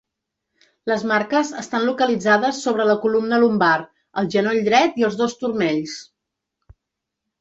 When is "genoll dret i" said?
4.37-5.07